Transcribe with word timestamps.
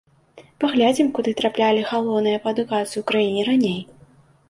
Паглядзім, 0.63 1.11
куды 1.17 1.35
траплялі 1.43 1.85
галоўныя 1.91 2.43
па 2.47 2.57
адукацыі 2.57 2.93
ў 2.93 3.03
краіне 3.15 3.41
раней. 3.53 3.81